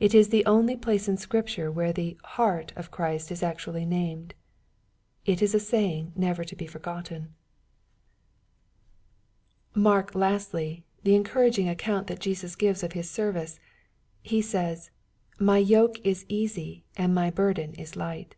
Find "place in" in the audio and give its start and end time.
0.78-1.18